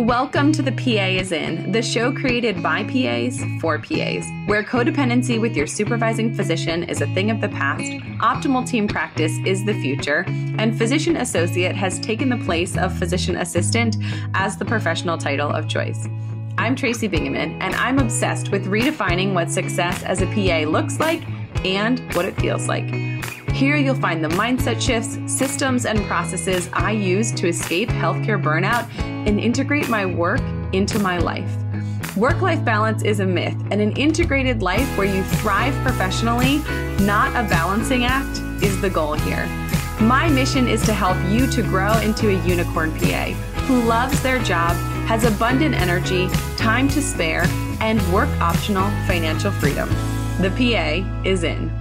[0.00, 5.38] Welcome to The PA is In, the show created by PAs for PAs, where codependency
[5.38, 9.74] with your supervising physician is a thing of the past, optimal team practice is the
[9.74, 10.24] future,
[10.56, 13.98] and physician associate has taken the place of physician assistant
[14.32, 16.08] as the professional title of choice.
[16.56, 21.22] I'm Tracy Bingaman, and I'm obsessed with redefining what success as a PA looks like
[21.64, 22.88] and what it feels like.
[23.52, 28.88] Here you'll find the mindset shifts, systems, and processes I use to escape healthcare burnout
[29.26, 30.40] and integrate my work
[30.72, 31.50] into my life.
[32.16, 36.58] Work life balance is a myth, and an integrated life where you thrive professionally,
[37.04, 39.46] not a balancing act, is the goal here.
[40.00, 43.32] My mission is to help you to grow into a unicorn PA
[43.66, 44.74] who loves their job,
[45.06, 47.44] has abundant energy, time to spare,
[47.80, 49.88] and work optional financial freedom.
[50.40, 51.79] The PA is in.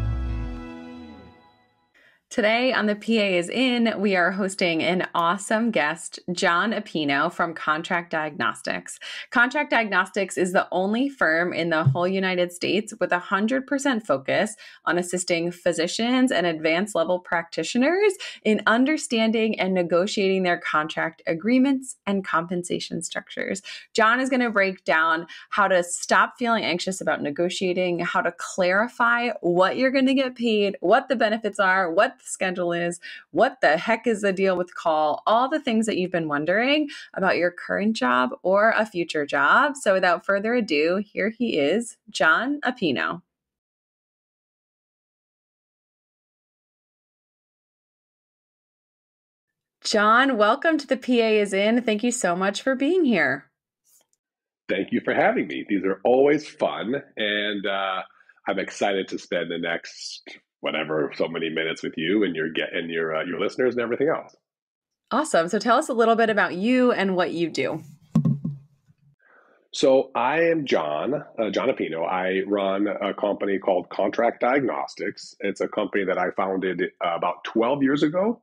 [2.40, 7.54] Today on The PA is In, we are hosting an awesome guest, Jon Appino from
[7.54, 8.98] Contract Diagnostics.
[9.30, 14.56] Contract Diagnostics is the only firm in the whole United States with a 100% focus
[14.86, 18.14] on assisting physicians and advanced level practitioners
[18.46, 23.62] in understanding and negotiating their contract agreements and compensation structures.
[23.94, 28.32] Jon is going to break down how to stop feeling anxious about negotiating, how to
[28.38, 33.00] clarify what you're going to get paid, what the benefits are, what schedule is,
[33.32, 36.90] what the heck is the deal with call, all the things that you've been wondering
[37.14, 39.76] about your current job or a future job.
[39.76, 43.22] So without further ado, here he is, Jon Appino.
[49.84, 51.82] Jon, welcome to the PA is in.
[51.82, 53.50] Thank you so much for being here.
[54.70, 55.66] Thank you for having me.
[55.68, 58.04] These are always fun, and uh,
[58.48, 62.74] I'm excited to spend the next whatever so many minutes with you and your get
[62.74, 64.36] and your uh, your listeners and everything else.
[65.12, 65.50] Awesome.
[65.50, 67.82] So tell us a little bit about you and what you do.
[69.72, 72.08] So I am Jon, uh, Jon Appino.
[72.08, 75.36] I run a company called Contract Diagnostics.
[75.42, 78.42] It's a company that I founded uh, about 12 years ago,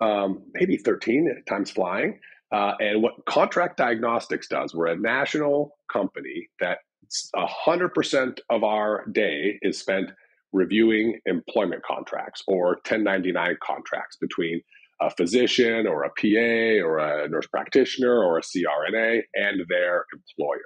[0.00, 2.20] um, maybe 13 times flying.
[2.52, 6.78] Uh, and what Contract Diagnostics does, we're a national company that
[7.34, 10.10] 100% of our day is spent
[10.52, 14.60] reviewing employment contracts or 1099 contracts between
[15.00, 20.58] a physician or a PA or a nurse practitioner or a CRNA and their employer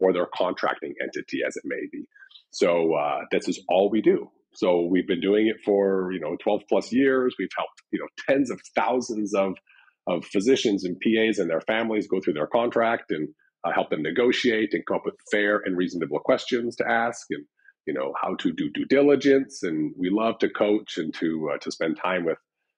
[0.00, 2.04] or their contracting entity as it may be.
[2.50, 4.30] So uh, this is all we do.
[4.54, 7.34] So we've been doing it for you know 12 plus years.
[7.38, 9.54] We've helped you know tens of thousands of
[10.06, 13.28] of physicians and PAs and their families go through their contract and
[13.64, 17.44] uh, help them negotiate and come up with fair and reasonable questions to ask and
[17.88, 21.58] you know how to do due diligence and we love to coach and to uh,
[21.58, 22.36] to spend time with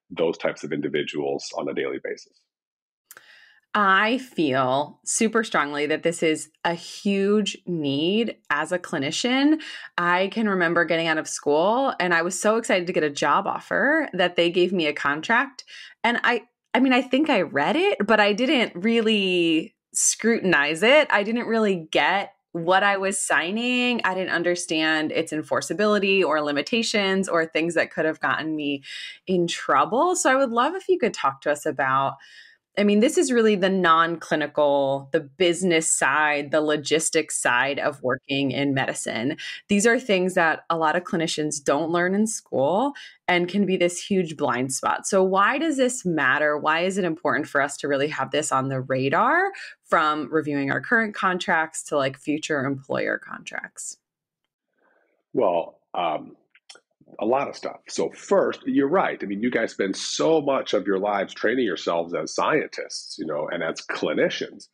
[0.08, 2.40] those types of individuals on a daily basis
[3.72, 9.60] I feel super strongly that this is a huge need as a clinician.
[9.96, 13.10] I can remember getting out of school and I was so excited to get a
[13.10, 15.62] job offer that they gave me a contract
[16.02, 16.42] and I
[16.74, 21.06] I mean I think I read it but I didn't really scrutinize it.
[21.10, 27.28] I didn't really get what I was signing, I didn't understand its enforceability or limitations
[27.28, 28.82] or things that could have gotten me
[29.26, 30.16] in trouble.
[30.16, 32.16] So I would love if you could talk to us about
[32.80, 38.02] I mean, this is really the non clinical, the business side, the logistics side of
[38.02, 39.36] working in medicine.
[39.68, 42.94] These are things that a lot of clinicians don't learn in school
[43.28, 45.06] and can be this huge blind spot.
[45.06, 46.56] So, why does this matter?
[46.56, 49.52] Why is it important for us to really have this on the radar
[49.84, 53.98] from reviewing our current contracts to like future employer contracts?
[55.34, 56.34] Well, um,
[57.20, 57.80] a lot of stuff.
[57.88, 59.18] So, first, you're right.
[59.22, 63.26] I mean, you guys spend so much of your lives training yourselves as scientists, you
[63.26, 64.68] know, and as clinicians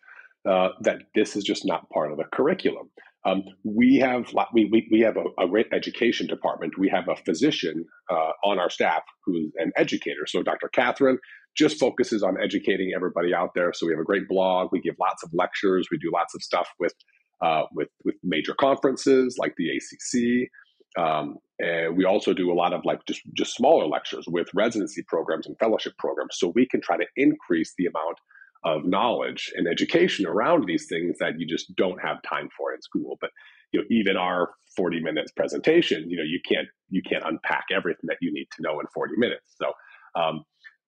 [0.49, 2.91] uh, that this is just not part of the curriculum.
[3.25, 6.79] Um, we have we, we, we have a, great education department.
[6.79, 10.27] We have a physician uh, on our staff who's an educator.
[10.27, 10.69] So, Dr.
[10.69, 11.19] Catherine
[11.57, 13.73] just focuses on educating everybody out there.
[13.73, 14.69] So, we have a great blog.
[14.71, 15.89] We give lots of lectures.
[15.91, 16.95] We do lots of stuff with
[17.41, 20.49] uh, with with major conferences like the ACC.
[20.97, 25.03] Um, and we also do a lot of like just just smaller lectures with residency
[25.07, 28.19] programs and fellowship programs, so we can try to increase the amount
[28.65, 32.83] of knowledge and education around these things that you just don't have time for in
[32.83, 33.17] school.
[33.21, 33.31] But
[33.73, 38.05] you know, even our 40 minutes presentation, you know, you can't you can't unpack everything
[38.05, 39.55] that you need to know in 40 minutes.
[39.61, 39.73] So,
[40.21, 40.45] um,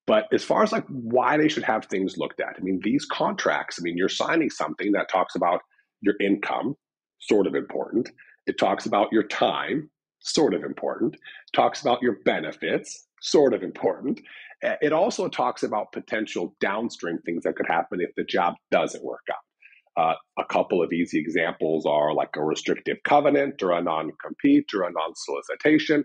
[0.07, 3.05] but as far as like why they should have things looked at, I mean, these
[3.05, 3.79] contracts.
[3.79, 5.61] I mean, you're signing something that talks about
[6.01, 6.75] your income,
[7.21, 8.09] sort of important.
[8.47, 9.91] It talks about your time,
[10.33, 11.17] sort of important,
[11.53, 14.21] talks about your benefits, sort of important.
[14.63, 19.27] It also talks about potential downstream things that could happen if the job doesn't work
[19.31, 20.03] out.
[20.03, 24.67] Uh, a couple of easy examples are like a restrictive covenant or a non compete
[24.73, 26.05] or a non solicitation.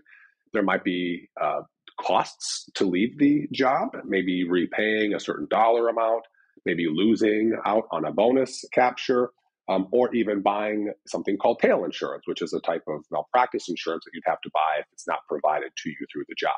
[0.52, 1.60] There might be uh,
[2.00, 6.24] costs to leave the job, maybe repaying a certain dollar amount,
[6.66, 9.30] maybe losing out on a bonus capture,
[9.68, 14.04] um, or even buying something called tail insurance, which is a type of malpractice insurance
[14.04, 16.52] that you'd have to buy if it's not provided to you through the job.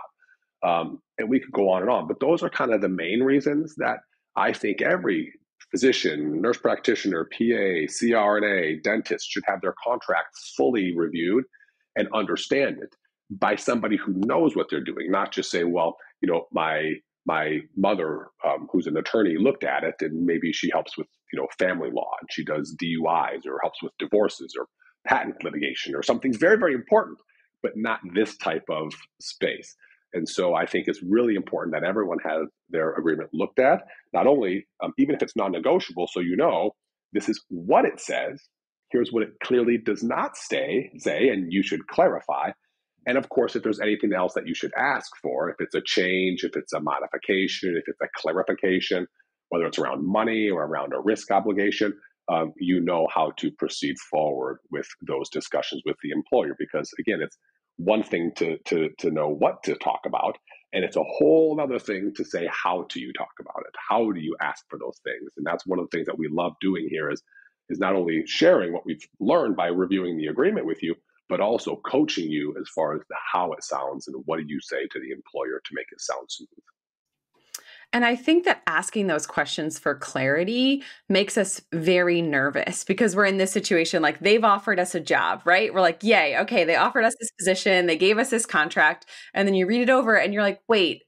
[0.65, 3.23] Um, and we could go on and on, but those are kind of the main
[3.23, 3.99] reasons that
[4.37, 5.33] I think every
[5.71, 11.45] physician, nurse practitioner, PA, CRNA, dentist should have their contract fully reviewed
[11.97, 12.95] and understand it
[13.31, 16.95] by somebody who knows what they're doing, not just say, well, you know, my
[17.27, 21.39] my mother, um, who's an attorney, looked at it and maybe she helps with you
[21.39, 24.67] know family law and she does DUIs or helps with divorces or
[25.07, 27.19] patent litigation or something very very important,
[27.63, 29.75] but not this type of space.
[30.13, 33.83] And so I think it's really important that everyone has their agreement looked at,
[34.15, 36.71] not only um, even if it's non-negotiable, so you know
[37.13, 38.43] this is what it says.
[38.91, 42.51] Here's what it clearly does not stay say, and you should clarify.
[43.07, 45.81] And of course, if there's anything else that you should ask for, if it's a
[45.81, 49.07] change, if it's a modification, if it's a clarification,
[49.49, 51.97] whether it's around money or around a risk obligation,
[52.29, 56.57] um, you know how to proceed forward with those discussions with the employer.
[56.59, 57.39] Because again, it's
[57.77, 60.37] one thing to to to know what to talk about,
[60.73, 63.75] and it's a whole other thing to say how do you talk about it?
[63.89, 65.31] How do you ask for those things?
[65.37, 67.23] And that's one of the things that we love doing here is
[67.69, 70.95] is not only sharing what we've learned by reviewing the agreement with you,
[71.29, 74.61] but also coaching you as far as the how it sounds and what do you
[74.61, 76.49] say to the employer to make it sound smooth.
[77.93, 83.27] And I think that asking those questions for clarity makes us very nervous because we're
[83.27, 85.73] in this situation like they've offered us a job, right?
[85.73, 89.07] We're like, yay, okay, they offered us this position, they gave us this contract.
[89.35, 91.05] And then you read it over and you're like, wait,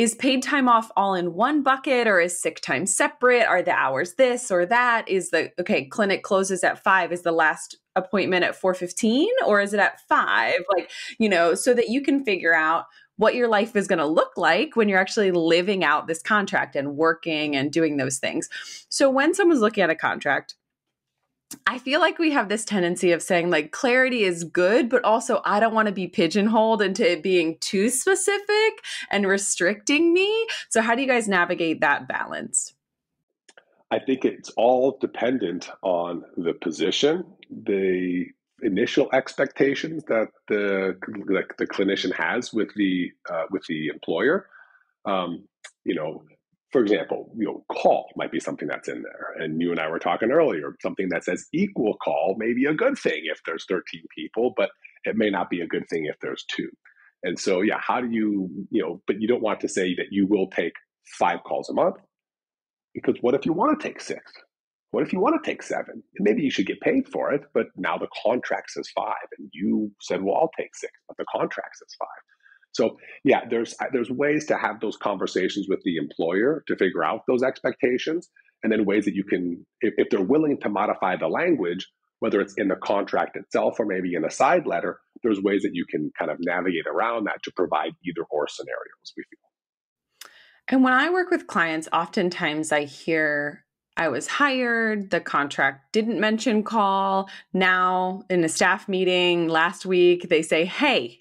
[0.00, 3.44] is paid time off all in one bucket or is sick time separate?
[3.44, 5.06] Are the hours this or that?
[5.06, 7.12] Is the okay, clinic closes at five?
[7.12, 10.54] Is the last appointment at 415 or is it at five?
[10.74, 12.86] Like, you know, so that you can figure out
[13.18, 16.76] what your life is going to look like when you're actually living out this contract
[16.76, 18.48] and working and doing those things.
[18.88, 20.54] So when someone's looking at a contract,
[21.66, 25.40] I feel like we have this tendency of saying like clarity is good, but also
[25.44, 30.46] I don't want to be pigeonholed into it being too specific and restricting me.
[30.68, 32.74] So, how do you guys navigate that balance?
[33.90, 38.26] I think it's all dependent on the position, the
[38.62, 44.48] initial expectations that the the, the clinician has with the uh, with the employer.
[45.04, 45.48] Um,
[45.84, 46.22] you know,
[46.72, 49.88] for example, you know, call might be something that's in there, and you and I
[49.88, 50.76] were talking earlier.
[50.82, 54.70] Something that says equal call may be a good thing if there's 13 people, but
[55.04, 56.68] it may not be a good thing if there's two.
[57.22, 60.06] And so, yeah, how do you, you know, but you don't want to say that
[60.10, 60.74] you will take
[61.18, 61.96] five calls a month
[62.94, 64.32] because what if you want to take six?
[64.92, 66.02] What if you want to take seven?
[66.16, 69.48] And maybe you should get paid for it, but now the contract says five, and
[69.52, 72.08] you said, "Well, I'll take six, but the contract says five.
[72.72, 77.04] So yeah, there's uh, there's ways to have those conversations with the employer to figure
[77.04, 78.30] out those expectations,
[78.62, 81.88] and then ways that you can, if, if they're willing to modify the language,
[82.20, 85.74] whether it's in the contract itself or maybe in a side letter, there's ways that
[85.74, 89.12] you can kind of navigate around that to provide either or scenarios.
[89.16, 90.30] We feel.
[90.68, 93.64] And when I work with clients, oftentimes I hear
[93.96, 95.10] I was hired.
[95.10, 97.28] The contract didn't mention call.
[97.52, 101.19] Now, in a staff meeting last week, they say, hey,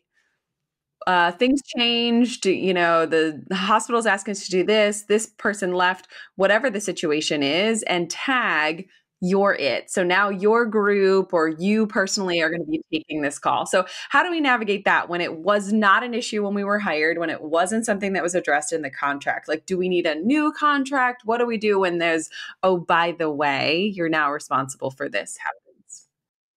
[1.08, 2.46] uh, things changed.
[2.46, 5.03] You know, the, hospital's asking us to do this.
[5.03, 8.88] This person left, whatever the situation is, and tag
[9.22, 9.91] you're it.
[9.91, 13.65] So now your group or you personally are going to be taking this call.
[13.65, 16.79] So, how do we navigate that when it was not an issue when we were
[16.79, 19.48] hired, when it wasn't something that was addressed in the contract?
[19.48, 21.24] Like, do we need a new contract?
[21.25, 22.29] What do we do when there's,
[22.63, 26.08] oh, by the way, you're now responsible for this happens?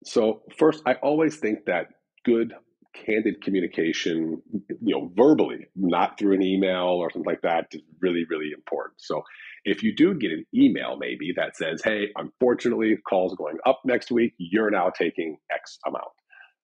[0.05, 1.89] So, first, I always think that
[2.25, 2.55] good
[2.95, 8.25] candid communication, you know, verbally, not through an email or something like that, is really,
[8.29, 9.01] really important.
[9.01, 9.23] So
[9.65, 14.11] if you do get an email maybe that says, hey, unfortunately, call's going up next
[14.11, 16.13] week, you're now taking X amount.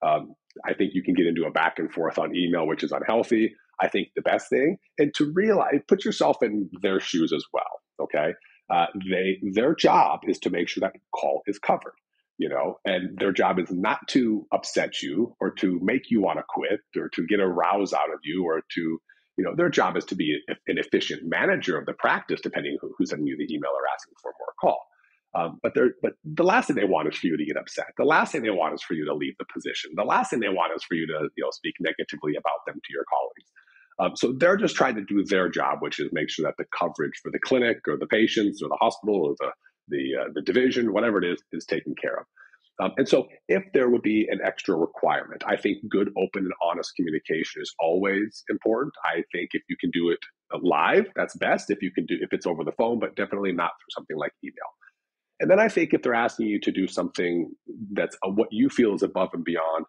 [0.02, 2.92] Um, I think you can get into a back and forth on email, which is
[2.92, 3.54] unhealthy.
[3.80, 7.62] I think the best thing, and to realize, put yourself in their shoes as well.
[8.00, 8.32] Okay,
[8.70, 11.94] uh, they their job is to make sure that call is covered.
[12.38, 16.38] You know, and their job is not to upset you or to make you want
[16.38, 18.98] to quit or to get a rouse out of you or to
[19.38, 22.92] you know, their job is to be an efficient manager of the practice, depending who,
[22.98, 24.84] who's sending you the email or asking for more call.
[25.34, 27.86] Um, but they're, but the last thing they want is for you to get upset.
[27.96, 29.92] The last thing they want is for you to leave the position.
[29.94, 32.74] The last thing they want is for you to you know speak negatively about them
[32.74, 33.50] to your colleagues.
[34.00, 36.64] Um, so they're just trying to do their job, which is make sure that the
[36.76, 39.52] coverage for the clinic or the patients or the hospital or the
[39.88, 42.26] the uh, the division, whatever it is, is taken care of.
[42.80, 46.52] Um, and so, if there would be an extra requirement, I think good, open, and
[46.62, 48.94] honest communication is always important.
[49.04, 50.20] I think if you can do it
[50.62, 51.70] live, that's best.
[51.70, 54.32] If you can do, if it's over the phone, but definitely not through something like
[54.44, 54.54] email.
[55.40, 57.50] And then I think if they're asking you to do something
[57.92, 59.84] that's a, what you feel is above and beyond,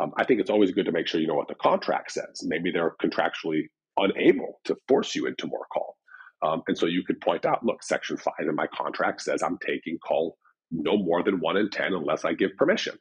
[0.00, 2.42] um, I think it's always good to make sure you know what the contract says.
[2.44, 3.62] Maybe they're contractually
[3.96, 5.97] unable to force you into more call.
[6.42, 9.58] Um, and so you could point out, look, section five in my contract says I'm
[9.58, 10.36] taking call
[10.70, 12.94] no more than one in 10 unless I give permission.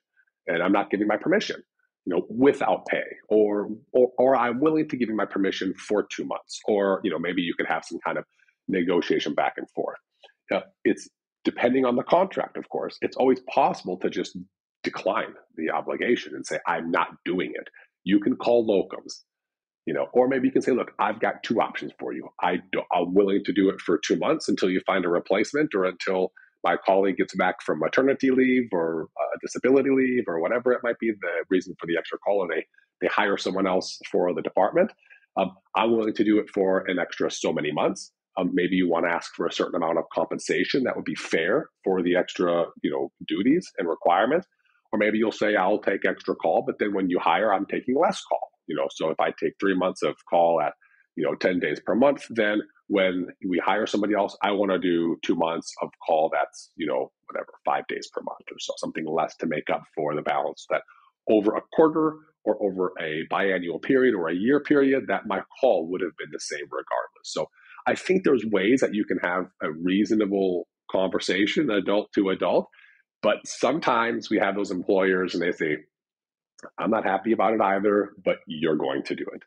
[0.47, 1.61] And I'm not giving my permission,
[2.05, 6.07] you know, without pay or, or, or I'm willing to give you my permission for
[6.09, 6.59] two months.
[6.67, 8.23] Or, you know, maybe you could have some kind of
[8.67, 9.97] negotiation back and forth.
[10.49, 11.09] Now, it's
[11.43, 14.37] depending on the contract, of course, it's always possible to just
[14.83, 17.67] decline the obligation and say, I'm not doing it.
[18.03, 19.23] You can call locums
[19.87, 22.27] you know or maybe you can say look i've got two options for you.
[22.41, 25.73] I do, i'm willing to do it for two months until you find a replacement
[25.73, 26.31] or until
[26.63, 30.99] my colleague gets back from maternity leave or uh, disability leave or whatever it might
[30.99, 32.65] be the reason for the extra call or they
[33.01, 34.91] they hire someone else for the department.
[35.37, 38.11] Um, i'm willing to do it for an extra so many months.
[38.37, 41.15] Um, maybe you want to ask for a certain amount of compensation that would be
[41.15, 44.47] fair for the extra you know duties and requirements.
[44.91, 47.95] Or maybe you'll say i'll take extra call but then when you hire i'm taking
[47.95, 50.73] less call you know, so if I take three months of call at,
[51.15, 54.79] you know, 10 days per month, then when we hire somebody else, I want to
[54.79, 58.73] do two months of call that's, you know, whatever, five days per month or so,
[58.77, 60.83] something less to make up for the balance that
[61.29, 65.89] over a quarter or over a biannual period or a year period, that my call
[65.89, 67.23] would have been the same regardless.
[67.23, 67.47] So
[67.85, 72.67] I think there's ways that you can have a reasonable conversation, adult to adult.
[73.21, 75.77] But sometimes we have those employers and they say,
[76.77, 79.43] I'm not happy about it either, but you're going to do it.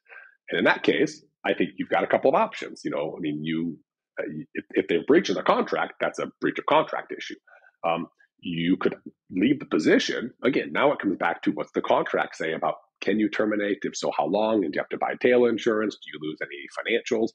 [0.50, 2.82] And in that case, I think you've got a couple of options.
[2.84, 3.78] You know, I mean, you
[4.18, 4.24] uh,
[4.54, 7.36] if, if they're breaching the contract, that's a breach of contract issue.
[7.86, 8.08] Um,
[8.42, 8.96] you could
[9.30, 10.72] leave the position again.
[10.72, 13.78] Now it comes back to what's the contract say about can you terminate?
[13.82, 14.64] If so, how long?
[14.64, 15.94] And do you have to buy tail insurance?
[15.96, 17.30] Do you lose any financials?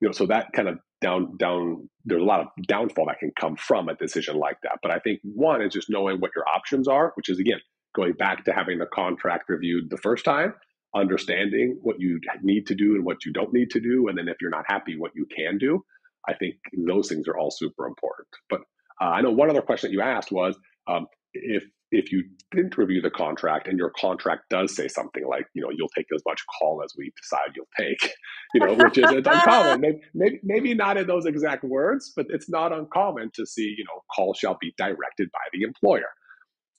[0.00, 1.88] You know, so that kind of down down.
[2.04, 4.78] There's a lot of downfall that can come from a decision like that.
[4.82, 7.60] But I think one is just knowing what your options are, which is again
[7.94, 10.54] going back to having the contract reviewed the first time,
[10.94, 14.28] understanding what you need to do and what you don't need to do, and then
[14.28, 15.84] if you're not happy, what you can do.
[16.28, 18.28] I think those things are all super important.
[18.50, 18.60] But
[19.00, 22.76] uh, I know one other question that you asked was um, if if you didn't
[22.76, 26.20] review the contract and your contract does say something like, you know, you'll take as
[26.28, 28.12] much call as we decide you'll take,
[28.54, 29.80] you know, which is uncommon.
[29.80, 33.84] Maybe, maybe, maybe not in those exact words, but it's not uncommon to see, you
[33.84, 36.08] know, call shall be directed by the employer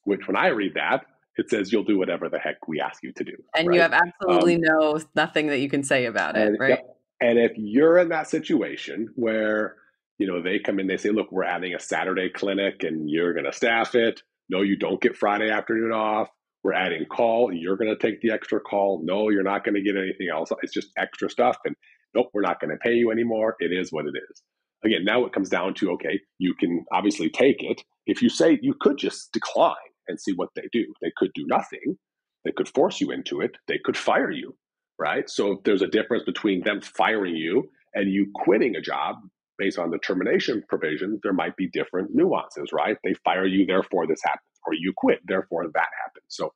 [0.04, 1.06] which when I read that,
[1.38, 3.34] it says you'll do whatever the heck we ask you to do.
[3.56, 3.76] And right?
[3.76, 6.80] you have absolutely um, no nothing that you can say about it, and, right?
[7.22, 9.76] And if you're in that situation where
[10.18, 13.34] you know they come in, they say, "Look, we're adding a Saturday clinic, and you're
[13.34, 14.22] going to staff it.
[14.50, 16.30] No, you don't get Friday afternoon off.
[16.64, 17.54] We're adding call.
[17.54, 19.02] You're going to take the extra call.
[19.04, 20.50] No, you're not going to get anything else.
[20.62, 21.58] It's just extra stuff.
[21.64, 21.76] And
[22.14, 23.56] nope, we're not going to pay you anymore.
[23.60, 24.42] It is what it is.
[24.84, 27.82] Again, now it comes down to okay, you can obviously take it.
[28.10, 29.76] If you say you could just decline
[30.10, 30.86] and see what they do.
[31.02, 31.98] They could do nothing.
[32.44, 33.52] They could force you into it.
[33.68, 34.56] They could fire you,
[34.98, 35.30] right?
[35.30, 39.16] So if there's a difference between them firing you and you quitting a job
[39.58, 42.98] based on the termination provision, there might be different nuances, right?
[43.04, 46.26] They fire you, therefore this happens, or you quit, therefore that happens.
[46.28, 46.54] So,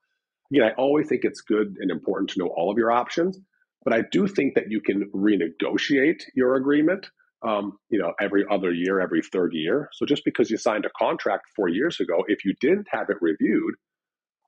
[0.51, 3.39] again, I always think it's good and important to know all of your options,
[3.83, 7.09] but I do think that you can renegotiate your agreement
[7.43, 9.89] um, you know, every other year, every third year.
[9.93, 13.17] So just because you signed a contract four years ago, if you didn't have it
[13.21, 13.75] reviewed,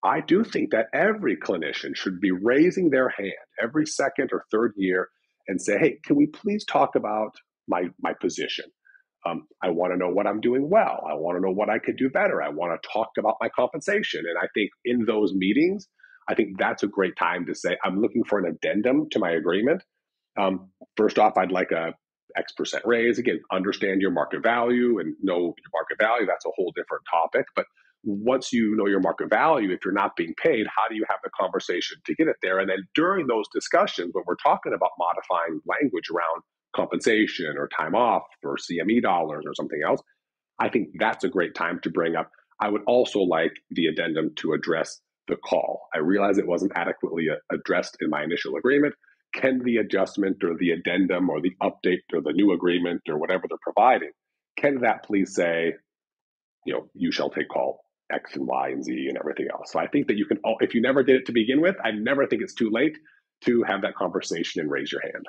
[0.03, 4.73] I do think that every clinician should be raising their hand every second or third
[4.77, 5.09] year
[5.47, 7.35] and say, "Hey, can we please talk about
[7.67, 8.65] my my position?
[9.25, 11.03] Um, I want to know what I'm doing well.
[11.09, 12.41] I want to know what I could do better.
[12.41, 15.87] I want to talk about my compensation." And I think in those meetings,
[16.29, 19.31] I think that's a great time to say, "I'm looking for an addendum to my
[19.31, 19.83] agreement."
[20.37, 21.93] Um, first off, I'd like a
[22.37, 23.19] X percent raise.
[23.19, 26.25] Again, understand your market value and know your market value.
[26.25, 27.45] That's a whole different topic.
[27.55, 27.65] But
[28.03, 31.19] once you know your market value, if you're not being paid, how do you have
[31.23, 32.59] the conversation to get it there?
[32.59, 36.43] And then during those discussions, when we're talking about modifying language around
[36.75, 40.01] compensation or time off or CME dollars or something else,
[40.59, 42.29] I think that's a great time to bring up.
[42.59, 45.87] I would also like the addendum to address the call.
[45.93, 48.93] I realize it wasn't adequately uh, addressed in my initial agreement
[49.35, 53.43] can the adjustment or the addendum or the update or the new agreement or whatever
[53.47, 54.11] they're providing,
[54.57, 55.73] can that please say,
[56.65, 59.71] you know, you shall take call X and Y and Z and everything else.
[59.71, 61.91] So I think that you can, if you never did it to begin with, I
[61.91, 62.97] never think it's too late
[63.41, 65.25] to have that conversation and raise your hand.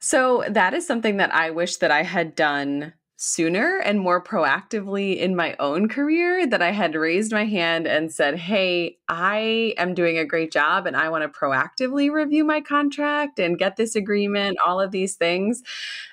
[0.00, 5.16] So that is something that I wish that I had done sooner and more proactively
[5.16, 9.94] in my own career that I had raised my hand and said, Hey, I am
[9.94, 13.94] doing a great job and I want to proactively review my contract and get this
[13.94, 15.62] agreement, all of these things.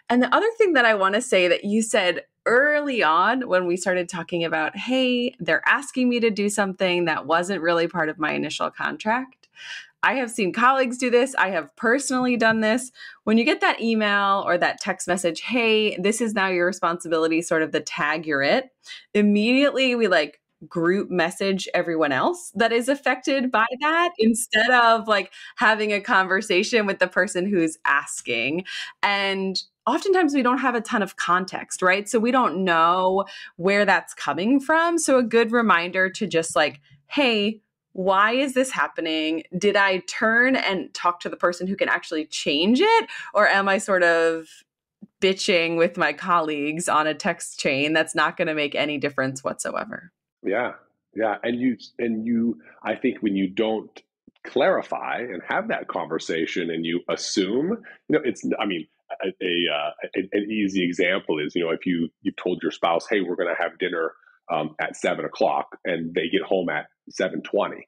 [0.09, 3.65] And the other thing that I want to say that you said early on when
[3.65, 8.09] we started talking about, Hey, they're asking me to do something that wasn't really part
[8.09, 9.47] of my initial contract.
[10.03, 11.35] I have seen colleagues do this.
[11.35, 12.91] I have personally done this.
[13.23, 17.41] When you get that email or that text message, hey, this is now your responsibility,
[17.41, 18.69] sort of the tag you're it,
[19.13, 25.31] immediately we like group message everyone else that is affected by that instead of like
[25.55, 28.63] having a conversation with the person who's asking.
[29.01, 32.07] And oftentimes we don't have a ton of context, right?
[32.07, 34.97] So we don't know where that's coming from.
[34.97, 37.61] So a good reminder to just like, hey,
[37.93, 39.43] why is this happening?
[39.57, 43.09] Did I turn and talk to the person who can actually change it?
[43.33, 44.47] Or am I sort of
[45.21, 49.43] bitching with my colleagues on a text chain that's not going to make any difference
[49.43, 50.11] whatsoever?
[50.43, 50.73] Yeah.
[51.15, 51.35] Yeah.
[51.43, 54.01] And you, and you, I think when you don't
[54.43, 58.87] clarify and have that conversation and you assume, you know, it's, I mean,
[59.21, 59.91] a, a uh,
[60.33, 63.53] an easy example is, you know, if you, you told your spouse, Hey, we're going
[63.53, 64.13] to have dinner
[64.51, 67.87] um, at seven o'clock and they get home at 720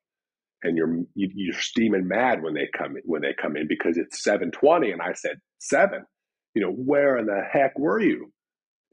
[0.64, 3.98] and you're you, are steaming mad when they come in, when they come in because
[3.98, 6.04] it's 720 and I said 7
[6.56, 8.32] you know where in the heck were you?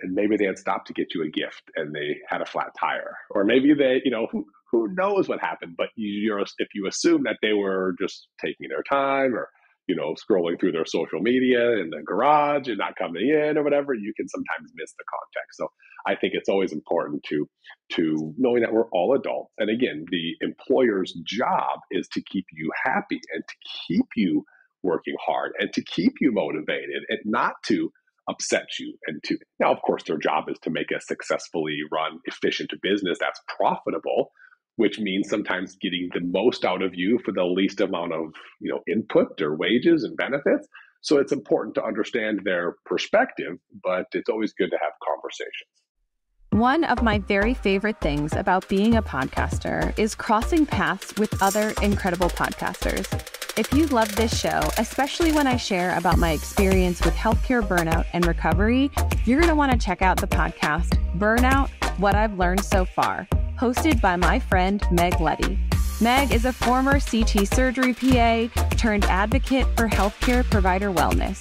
[0.01, 2.71] And maybe they had stopped to get you a gift and they had a flat
[2.79, 3.15] tire.
[3.31, 7.25] Or maybe they you know who, who knows what happened but you're if you assume
[7.25, 9.49] that they were just taking their time or
[9.91, 13.65] you know, scrolling through their social media in the garage and not coming in or
[13.65, 15.59] whatever, you can sometimes miss the context.
[15.59, 15.67] So
[16.07, 17.49] I think it's always important to
[17.95, 19.53] to knowing that we're all adults.
[19.59, 23.55] And again, the employer's job is to keep you happy and to
[23.89, 24.45] keep you
[24.85, 27.91] working hard and to keep you motivated and not to
[28.29, 32.21] upset you and to now of course their job is to make a successfully run
[32.27, 34.31] efficient business that's profitable
[34.81, 38.73] which means sometimes getting the most out of you for the least amount of you
[38.73, 40.67] know input or wages and benefits.
[41.03, 45.75] So it's important to understand their perspective but it's always good to have conversations.
[46.53, 51.75] One of my very favorite things about being a podcaster is crossing paths with other
[51.83, 53.07] incredible podcasters.
[53.59, 58.07] If you love this show, especially when I share about my experience with healthcare burnout
[58.15, 58.91] and recovery,
[59.27, 63.29] you're going to want to check out the podcast Burnout What I've Learned So Far
[63.61, 65.59] hosted by my friend Meg Leddy.
[66.01, 71.39] Meg is a former CT surgery PA turned advocate for healthcare provider wellness.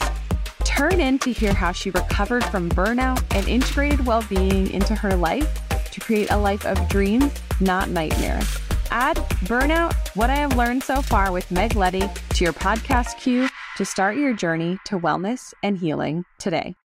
[0.65, 5.15] Turn in to hear how she recovered from burnout and integrated well being into her
[5.15, 5.47] life
[5.91, 8.59] to create a life of dreams, not nightmares.
[8.91, 13.47] Add Burnout What I Have Learned So Far with Meg Leddy to your podcast queue
[13.77, 16.75] to start your journey to wellness and healing today.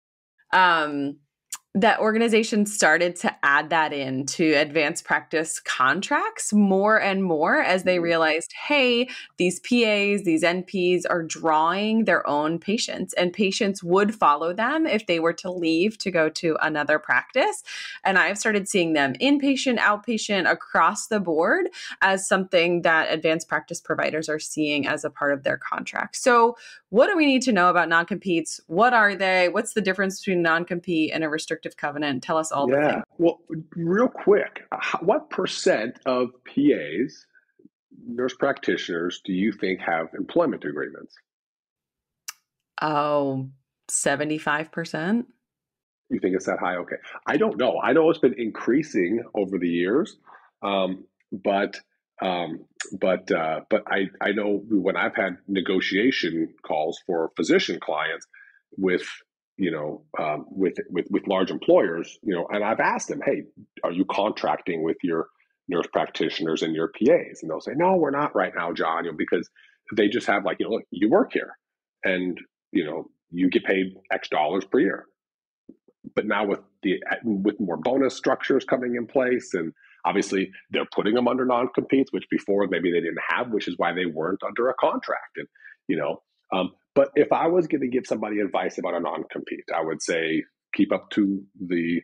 [0.52, 1.16] Um,
[1.76, 7.82] that organization started to add that in to advanced practice contracts more and more as
[7.82, 8.04] they mm-hmm.
[8.04, 9.08] realized hey
[9.38, 15.06] these pas these nps are drawing their own patients and patients would follow them if
[15.06, 17.64] they were to leave to go to another practice.
[18.04, 21.66] And i've started seeing them inpatient outpatient across the board
[22.00, 26.16] as something that advanced practice providers are seeing as a part of their contract.
[26.16, 26.56] So
[26.90, 28.60] what do we need to know about non-competes?
[28.68, 29.48] What are they?
[29.48, 32.22] What's the difference between non-compete and a restricted restrictive covenant?
[32.22, 33.02] Tell us all yeah.
[33.18, 33.40] Well,
[33.76, 34.62] real quick,
[35.00, 37.26] what percent of PAs,
[38.06, 41.14] nurse practitioners, do you think have employment agreements?
[42.82, 43.48] Oh,
[43.90, 45.24] 75%.
[46.10, 46.76] You think it's that high?
[46.76, 46.96] Okay.
[47.26, 47.80] I don't know.
[47.80, 50.16] I know it's been increasing over the years,
[50.62, 51.80] um, but
[52.22, 52.66] um,
[53.00, 58.26] but uh, but I, I know when I've had negotiation calls for physician clients
[58.76, 59.02] with
[59.56, 63.42] you know, um, with, with with large employers, you know, and I've asked them, hey,
[63.84, 65.28] are you contracting with your
[65.68, 67.40] nurse practitioners and your PAs?
[67.40, 69.48] And they'll say, no, we're not right now, Jon, you know, because
[69.96, 71.52] they just have like, you know, look, you work here,
[72.04, 72.38] and
[72.72, 75.06] you know, you get paid X dollars per year.
[76.14, 79.72] But now with the with more bonus structures coming in place, and
[80.04, 83.74] obviously they're putting them under non competes, which before maybe they didn't have, which is
[83.78, 85.46] why they weren't under a contract, and
[85.88, 89.24] you know, um, but if I was going to give somebody advice about a non
[89.30, 92.02] compete, I would say keep up to the,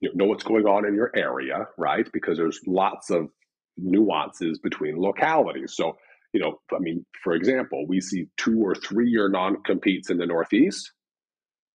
[0.00, 2.08] you know, know what's going on in your area, right?
[2.12, 3.28] Because there's lots of
[3.76, 5.74] nuances between localities.
[5.74, 5.96] So,
[6.32, 10.18] you know, I mean, for example, we see two or three year non competes in
[10.18, 10.92] the Northeast,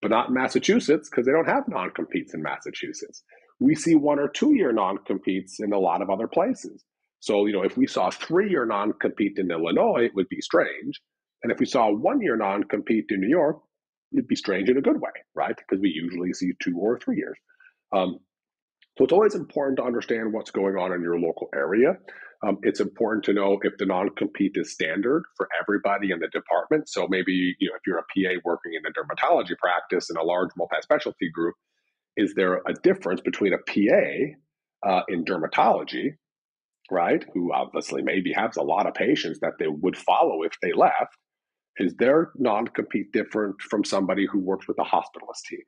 [0.00, 3.22] but not in Massachusetts because they don't have non competes in Massachusetts.
[3.60, 6.82] We see one or two year non competes in a lot of other places.
[7.20, 10.40] So, you know, if we saw three year non compete in Illinois, it would be
[10.40, 11.00] strange.
[11.44, 13.58] And if we saw one year non compete in New York,
[14.12, 15.54] it'd be strange in a good way, right?
[15.56, 17.36] Because we usually see two or three years.
[17.92, 18.18] Um,
[18.96, 21.98] so it's always important to understand what's going on in your local area.
[22.46, 26.88] Um, it's important to know if the non-compete is standard for everybody in the department.
[26.88, 30.22] So maybe you know if you're a PA working in a dermatology practice in a
[30.22, 31.56] large multi-specialty group,
[32.16, 36.14] is there a difference between a PA uh, in dermatology,
[36.90, 40.72] right, who obviously maybe has a lot of patients that they would follow if they
[40.72, 41.16] left?
[41.78, 45.62] Is their non-compete different from somebody who works with a hospitalist team?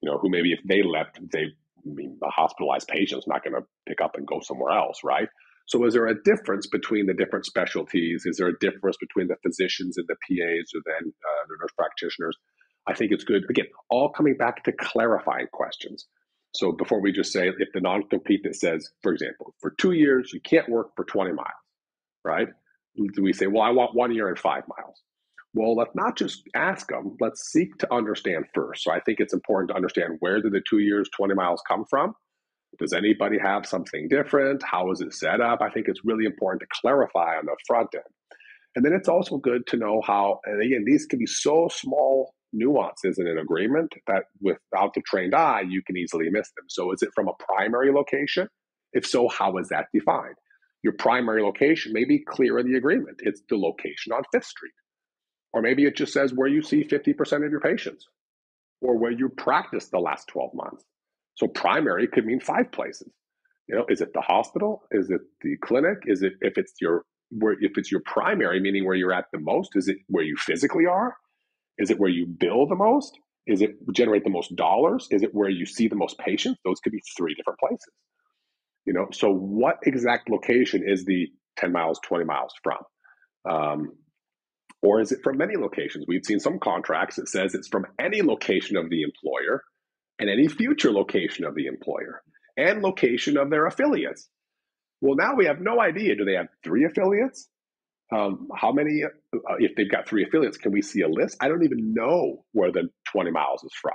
[0.00, 1.48] You know, who maybe if they left, they
[1.86, 5.28] I mean, the hospitalized patient's not going to pick up and go somewhere else, right?
[5.66, 8.24] So, is there a difference between the different specialties?
[8.26, 11.72] Is there a difference between the physicians and the PAs or then uh, the nurse
[11.76, 12.36] practitioners?
[12.86, 13.44] I think it's good.
[13.48, 16.06] Again, all coming back to clarifying questions.
[16.54, 19.92] So, before we just say if the non compete that says, for example, for two
[19.92, 21.48] years, you can't work for 20 miles,
[22.24, 22.48] right?
[22.96, 25.02] Do we say, well, I want one year and five miles?
[25.54, 28.82] Well, let's not just ask them, let's seek to understand first.
[28.84, 31.84] So, I think it's important to understand where did the two years, 20 miles come
[31.88, 32.14] from?
[32.78, 34.62] Does anybody have something different?
[34.64, 35.60] How is it set up?
[35.62, 38.02] I think it's really important to clarify on the front end.
[38.74, 42.34] And then it's also good to know how, and again, these can be so small
[42.52, 46.64] nuances in an agreement that without the trained eye, you can easily miss them.
[46.68, 48.48] So is it from a primary location?
[48.92, 50.34] If so, how is that defined?
[50.82, 53.20] Your primary location may be clear in the agreement.
[53.22, 54.72] It's the location on Fifth Street.
[55.54, 58.08] Or maybe it just says where you see 50% of your patients
[58.82, 60.84] or where you practice the last 12 months.
[61.36, 63.08] So primary could mean five places.
[63.68, 64.82] You know, is it the hospital?
[64.90, 65.98] Is it the clinic?
[66.06, 69.38] Is it if it's your where if it's your primary, meaning where you're at the
[69.38, 69.70] most?
[69.76, 71.14] Is it where you physically are?
[71.78, 73.16] Is it where you bill the most?
[73.46, 75.06] Is it generate the most dollars?
[75.12, 76.60] Is it where you see the most patients?
[76.64, 77.92] Those could be three different places.
[78.86, 82.78] You know, so what exact location is the 10 miles, 20 miles from?
[83.48, 83.92] Um,
[84.84, 86.04] or is it from many locations?
[86.06, 89.64] We've seen some contracts that says it's from any location of the employer
[90.18, 92.22] and any future location of the employer
[92.58, 94.28] and location of their affiliates.
[95.00, 96.16] Well, now we have no idea.
[96.16, 97.48] Do they have three affiliates?
[98.14, 101.38] Um, how many, uh, if they've got three affiliates, can we see a list?
[101.40, 103.94] I don't even know where the 20 miles is from.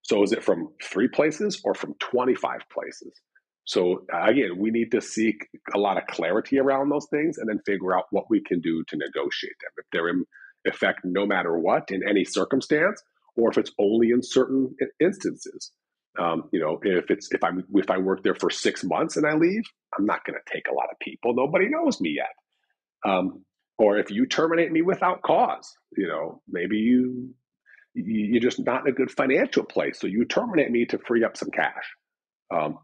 [0.00, 3.20] So is it from three places or from 25 places?
[3.64, 7.60] So again, we need to seek a lot of clarity around those things and then
[7.64, 9.70] figure out what we can do to negotiate them.
[9.78, 10.24] If they're in
[10.64, 13.02] effect no matter what in any circumstance,
[13.36, 15.72] or if it's only in certain instances.
[16.18, 19.26] Um, you know, if it's if I'm if I work there for six months and
[19.26, 19.62] I leave,
[19.98, 21.34] I'm not going to take a lot of people.
[21.34, 23.10] Nobody knows me yet.
[23.10, 23.44] Um,
[23.78, 27.34] or if you terminate me without cause, you know, maybe you
[27.94, 31.36] you're just not in a good financial place, so you terminate me to free up
[31.36, 31.94] some cash.
[32.54, 32.78] Um,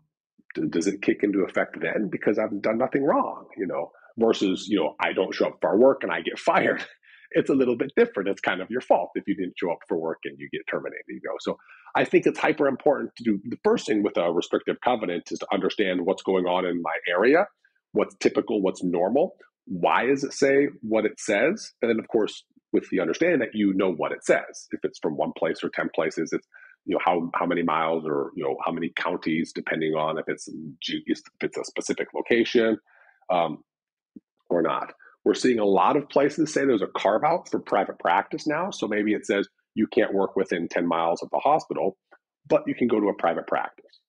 [0.70, 3.46] does it kick into effect then because I've done nothing wrong?
[3.56, 6.84] You know, versus you know I don't show up for work and I get fired
[7.32, 8.28] it's a little bit different.
[8.28, 10.62] It's kind of your fault if you didn't show up for work and you get
[10.70, 11.04] terminated.
[11.08, 11.58] You know, so
[11.94, 15.38] I think it's hyper important to do the first thing with a restrictive covenant is
[15.40, 17.46] to understand what's going on in my area,
[17.92, 22.44] what's typical, what's normal, why does it say what it says, and then of course
[22.72, 24.66] with the understanding that you know what it says.
[24.72, 26.46] If it's from one place or ten places, it's
[26.88, 30.24] you know how how many miles or you know how many counties, depending on if
[30.26, 32.78] it's if it's a specific location
[33.30, 33.62] um,
[34.48, 34.94] or not.
[35.24, 38.70] We're seeing a lot of places say there's a carve out for private practice now.
[38.70, 41.98] So maybe it says you can't work within 10 miles of the hospital,
[42.48, 44.00] but you can go to a private practice.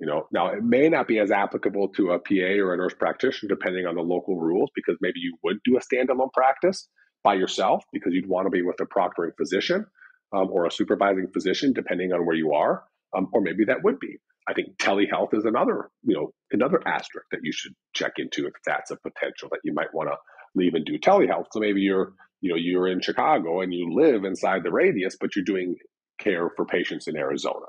[0.00, 2.94] You know, now it may not be as applicable to a PA or a nurse
[2.94, 6.88] practitioner depending on the local rules because maybe you would do a standalone practice
[7.22, 9.86] by yourself because you'd want to be with a proctoring physician
[10.32, 12.84] um, or a supervising physician depending on where you are,
[13.16, 14.18] um, or maybe that would be.
[14.48, 18.54] I think telehealth is another, you know, another asterisk that you should check into if
[18.64, 20.16] that's a potential that you might want to
[20.54, 21.46] leave and do telehealth.
[21.52, 25.36] So maybe you're, you know, you're in Chicago and you live inside the radius, but
[25.36, 25.76] you're doing
[26.18, 27.66] care for patients in Arizona.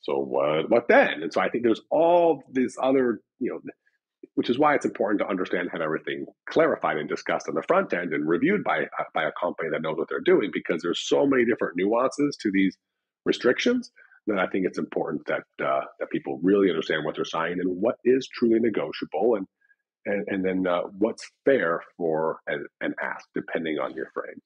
[0.00, 1.22] So what what then?
[1.22, 3.60] And so I think there's all these other, you know,
[4.36, 7.92] which is why it's important to understand have everything clarified and discussed on the front
[7.92, 11.26] end and reviewed by by a company that knows what they're doing because there's so
[11.26, 12.76] many different nuances to these
[13.24, 13.90] restrictions
[14.26, 17.80] that I think it's important that uh, that people really understand what they're signing and
[17.80, 19.46] what is truly negotiable and
[20.04, 24.40] and, and then uh, what's fair for an, an ask, depending on your frame.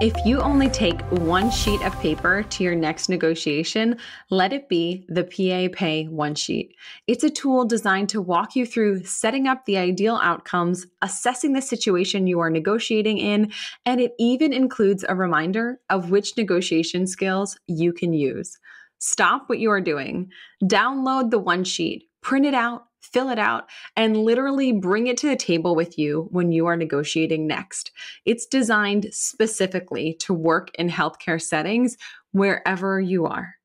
[0.00, 3.96] If you only take one sheet of paper to your next negotiation,
[4.30, 6.76] let it be the PA Pay One Sheet.
[7.08, 11.60] It's a tool designed to walk you through setting up the ideal outcomes, assessing the
[11.60, 13.50] situation you are negotiating in,
[13.84, 18.56] and it even includes a reminder of which negotiation skills you can use.
[19.00, 20.30] Stop what you are doing,
[20.62, 23.64] download the one sheet, print it out, fill it out,
[23.96, 27.90] and literally bring it to the table with you when you are negotiating next.
[28.24, 31.96] It's designed specifically to work in healthcare settings
[32.32, 33.57] wherever you are.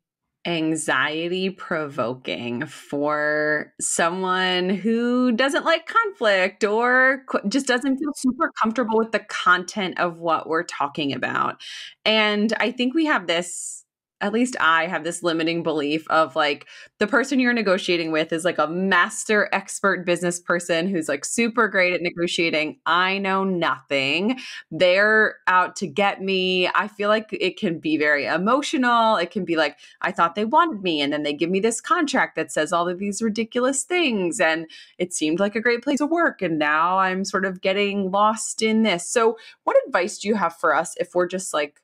[0.46, 9.12] anxiety provoking for someone who doesn't like conflict or just doesn't feel super comfortable with
[9.12, 11.62] the content of what we're talking about.
[12.04, 13.85] And I think we have this
[14.22, 16.66] at least I have this limiting belief of like
[16.98, 21.68] the person you're negotiating with is like a master expert business person who's like super
[21.68, 22.78] great at negotiating.
[22.86, 24.38] I know nothing.
[24.70, 26.68] They're out to get me.
[26.74, 29.16] I feel like it can be very emotional.
[29.16, 31.02] It can be like, I thought they wanted me.
[31.02, 34.40] And then they give me this contract that says all of these ridiculous things.
[34.40, 36.40] And it seemed like a great place to work.
[36.40, 39.10] And now I'm sort of getting lost in this.
[39.10, 41.82] So, what advice do you have for us if we're just like,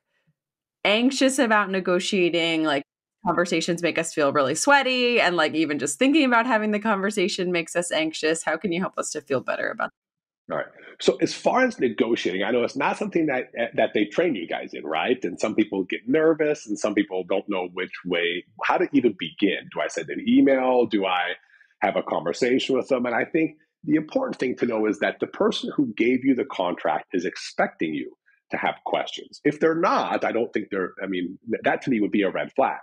[0.85, 2.83] anxious about negotiating like
[3.25, 7.51] conversations make us feel really sweaty and like even just thinking about having the conversation
[7.51, 8.43] makes us anxious.
[8.43, 10.53] How can you help us to feel better about that?
[10.53, 10.67] all right.
[10.99, 14.35] So as far as negotiating i know it's not something that eh, that they train
[14.35, 15.17] you guys in right?
[15.23, 19.15] And some people get nervous and some people don't know which way how to even
[19.17, 19.69] begin.
[19.73, 20.85] Do i send an email?
[20.85, 21.33] Do i
[21.81, 23.05] have a conversation with them?
[23.05, 26.35] And i think the important thing to know is that the person who gave you
[26.35, 28.13] the contract is expecting you
[28.53, 29.41] to have questions.
[29.43, 32.31] If they're not, I don't think they're, I mean, that to me would be a
[32.31, 32.79] red flag.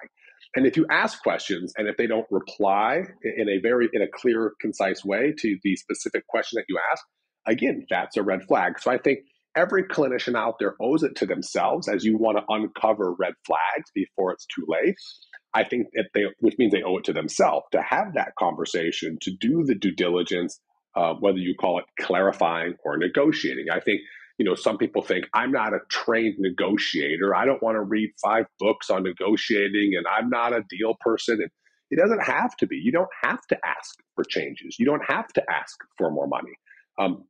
[0.57, 4.09] And if you ask questions and if they don't reply in a very, in a
[4.13, 7.05] clear, concise way to the specific question that you ask,
[7.47, 8.81] again, that's a red flag.
[8.81, 9.21] So I think
[9.57, 13.91] every clinician out there owes it to themselves as you want to uncover red flags
[13.95, 14.97] before it's too late.
[15.55, 19.19] I think that they, which means they owe it to themselves to have that conversation,
[19.23, 20.61] to do the due diligence,
[20.97, 23.67] uh, whether you call it clarifying or negotiating.
[23.73, 24.01] I think
[24.41, 27.35] you know, some people think I'm not a trained negotiator.
[27.35, 31.35] I don't want to read five books on negotiating and I'm not a deal person.
[31.43, 31.51] And
[31.91, 32.77] it doesn't have to be.
[32.77, 34.77] You don't have to ask for changes.
[34.79, 36.55] You don't have to ask for more money.
[36.99, 37.25] Um,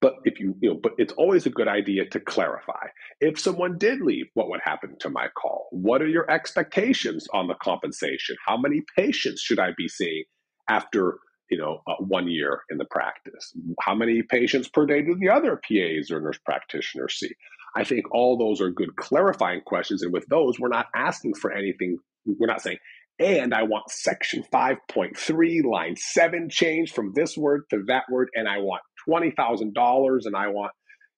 [0.00, 2.86] but if you, you know, but it's always a good idea to clarify.
[3.20, 5.68] If someone did leave, what would happen to my call?
[5.70, 8.36] What are your expectations on the compensation?
[8.46, 10.24] How many patients should I be seeing
[10.66, 11.18] after
[11.52, 13.54] you know, uh, one year in the practice?
[13.82, 17.28] How many patients per day do the other PAs or nurse practitioners see?
[17.76, 20.02] I think all those are good clarifying questions.
[20.02, 21.98] And with those, we're not asking for anything.
[22.24, 22.78] We're not saying,
[23.18, 28.48] and I want section 5.3, line 7 change from this word to that word, and
[28.48, 30.72] I want $20,000 and I want.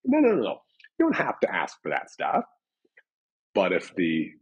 [0.05, 0.59] No, no, no, no.
[0.99, 2.43] You don't have to ask for that stuff.
[3.55, 4.33] But if the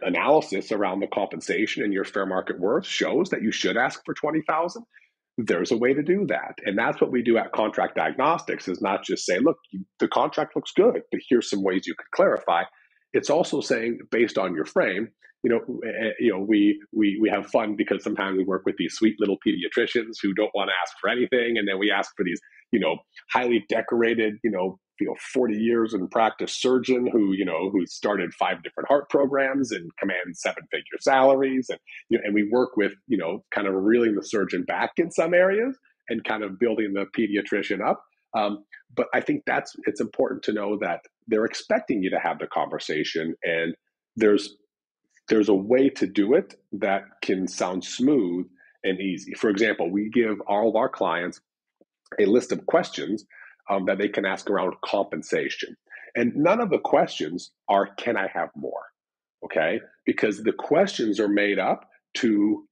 [0.00, 4.14] analysis around the compensation and your fair market worth shows that you should ask for
[4.14, 4.82] 20,000,
[5.38, 6.58] there's a way to do that.
[6.64, 9.56] And that's what we do at contract diagnostics is not just say look
[9.98, 12.64] the contract looks good but here's some ways you could clarify.
[13.12, 15.08] It's also saying based on your frame
[15.42, 18.62] you know eh, eh, you know we we we have fun because sometimes we work
[18.64, 21.90] with these sweet little pediatricians who don't want to ask for anything and then we
[21.90, 22.40] ask for these
[22.70, 22.96] you know
[23.32, 27.84] highly decorated you know you know 40 years in practice surgeon who you know who
[27.86, 32.48] started five different heart programs and commands seven figure salaries and you know and we
[32.50, 35.76] work with you know kind of reeling the surgeon back in some areas
[36.08, 38.02] and kind of building the pediatrician up.
[38.34, 42.38] Um, but i think that's it's important to know that they're expecting you to have
[42.38, 43.74] the conversation and
[44.16, 44.56] there's
[45.28, 48.46] there's a way to do it that can sound smooth
[48.84, 49.34] and easy.
[49.34, 51.40] For example we give all of our clients
[52.20, 53.24] a list of questions
[53.70, 55.76] um, that they can ask around compensation.
[56.14, 58.82] And none of the questions are, can I have more?
[59.44, 59.80] Okay.
[60.04, 62.66] Because the questions are made up to,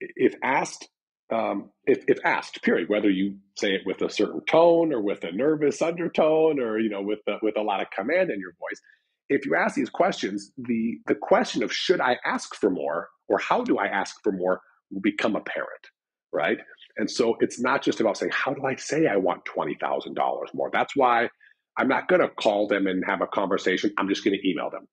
[0.00, 0.88] if asked,
[1.32, 5.24] um, if, if asked, period, whether you say it with a certain tone or with
[5.24, 8.80] a nervous undertone or, you know, with, with a lot of command in your voice,
[9.28, 13.38] if you ask these questions, the, the question of should I ask for more or
[13.38, 14.60] how do I ask for more
[14.90, 15.70] will become apparent,
[16.32, 16.58] right?
[16.96, 20.70] And so it's not just about saying, how do I say I want $20,000 more?
[20.72, 21.28] That's why
[21.76, 23.92] I'm not going to call them and have a conversation.
[23.98, 24.86] I'm just going to email them.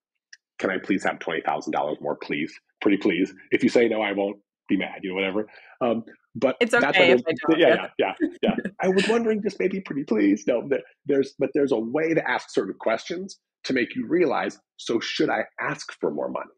[0.59, 2.53] Can I please have $20,000 more, please?
[2.81, 3.33] Pretty please.
[3.51, 4.37] If you say no, I won't
[4.67, 5.47] be mad, you know, whatever.
[5.81, 6.03] Um,
[6.35, 7.55] but it's okay if I.
[7.57, 8.55] Yeah, yeah, yeah, yeah.
[8.81, 10.45] I was wondering, just maybe pretty please.
[10.47, 10.67] No,
[11.05, 15.29] there's, but there's a way to ask certain questions to make you realize, so should
[15.29, 16.49] I ask for more money?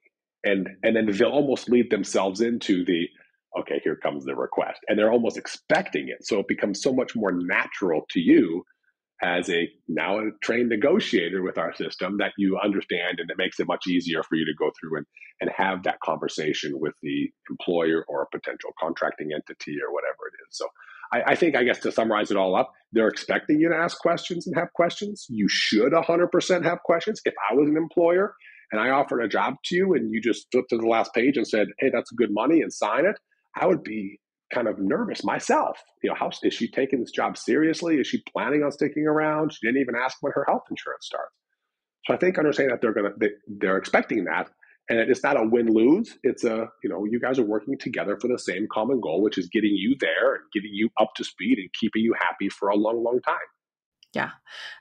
[0.44, 3.08] And, and then they'll almost lead themselves into the,
[3.60, 4.80] okay, here comes the request.
[4.88, 6.26] And they're almost expecting it.
[6.26, 8.64] So it becomes so much more natural to you
[9.22, 13.60] as a now a trained negotiator with our system that you understand and it makes
[13.60, 15.06] it much easier for you to go through and,
[15.40, 20.36] and have that conversation with the employer or a potential contracting entity or whatever it
[20.50, 20.58] is.
[20.58, 20.68] So
[21.14, 23.98] I, I think, I guess, to summarize it all up, they're expecting you to ask
[24.00, 25.26] questions and have questions.
[25.30, 27.22] You should 100% have questions.
[27.24, 28.34] If I was an employer
[28.72, 31.38] and I offered a job to you and you just flipped to the last page
[31.38, 33.16] and said, hey, that's good money and sign it,
[33.56, 34.20] I would be
[34.54, 35.80] kind of nervous myself.
[36.04, 37.98] You know, how is she taking this job seriously?
[37.98, 39.54] Is she planning on sticking around?
[39.54, 41.34] She didn't even ask when her health insurance starts.
[42.06, 44.50] So I think understanding that they're gonna they, they're expecting that,
[44.90, 46.18] and it's not a win lose.
[46.24, 49.38] It's a you know you guys are working together for the same common goal, which
[49.38, 52.70] is getting you there and getting you up to speed and keeping you happy for
[52.70, 53.38] a long, long time.
[54.14, 54.30] Yeah.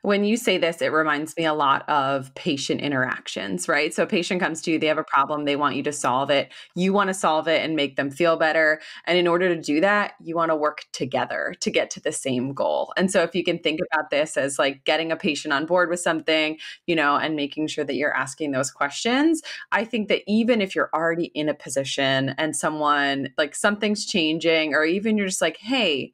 [0.02, 3.94] When you say this, it reminds me a lot of patient interactions, right?
[3.94, 6.28] So a patient comes to you, they have a problem, they want you to solve
[6.28, 6.52] it.
[6.74, 8.82] You want to solve it and make them feel better.
[9.06, 12.12] And in order to do that, you want to work together to get to the
[12.12, 12.92] same goal.
[12.98, 15.88] And so if you can think about this as like getting a patient on board
[15.88, 19.40] with something, you know, and making sure that you're asking those questions,
[19.70, 24.74] I think that even if you're already in a position and someone like something's changing,
[24.74, 26.12] or even you're just like, hey,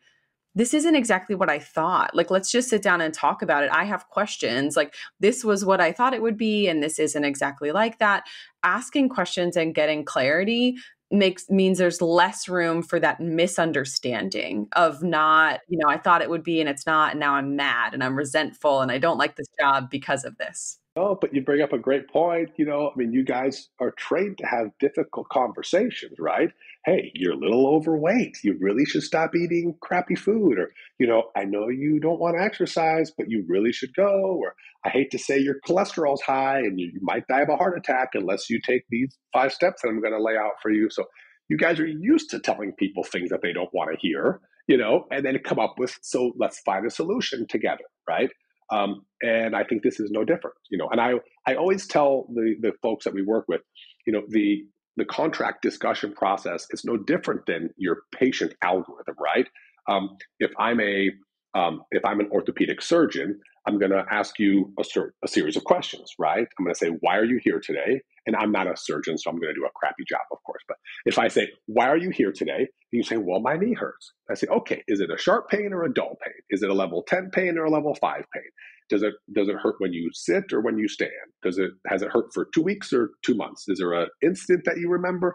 [0.59, 2.17] this isn't exactly what I thought.
[2.17, 3.71] Like, let's just sit down and talk about it.
[3.73, 4.77] I have questions.
[4.77, 8.25] Like, this was what I thought it would be, and this isn't exactly like that.
[8.65, 10.75] Asking questions and getting clarity
[11.13, 16.29] makes means there's less room for that misunderstanding of not, you know, I thought it
[16.29, 19.17] would be and it's not, and now I'm mad and I'm resentful and I don't
[19.17, 20.81] like this job because of this.
[20.97, 22.51] Oh, but you bring up a great point.
[22.57, 26.51] You know, I mean, you guys are trained to have difficult conversations, right?
[26.87, 28.39] Hey, you're a little overweight.
[28.43, 30.59] You really should stop eating crappy food.
[30.59, 34.39] Or, you know, I know you don't want to exercise, but you really should go.
[34.41, 37.77] Or, I hate to say your cholesterol's high and you, might die of a heart
[37.77, 40.89] attack unless you take these five steps that I'm going to lay out for you.
[40.91, 41.05] So,
[41.49, 44.77] you guys are used to telling people things that they don't want to hear, you
[44.77, 48.31] know, and then come up with, so let's find a solution together, right?
[48.71, 50.89] Um, and I think this is no different, you know.
[50.91, 51.15] And I
[51.47, 53.63] I always tell the the folks that we work with,
[54.07, 54.63] you know, the
[54.99, 59.47] the contract discussion process is no different than your patient algorithm, right?
[59.89, 61.11] Um, if I'm a
[61.55, 65.57] um, if I'm an orthopedic surgeon, I'm going to ask you a, ser- a, series
[65.57, 66.47] of questions, right?
[66.59, 68.01] I'm going to say, why are you here today?
[68.27, 70.63] And I'm not a surgeon, so I'm going to do a crappy job, of course.
[70.69, 72.59] But if I say, why are you here today?
[72.59, 74.13] And you say, well, my knee hurts.
[74.31, 76.35] I say, okay, is it a sharp pain or a dull pain?
[76.51, 78.51] Is it a level 10 pain or a level 5 pain?
[78.89, 81.11] Does it does it hurt when you sit or when you stand?
[81.43, 83.65] Does it has it hurt for two weeks or two months?
[83.69, 85.35] Is there an instant that you remember?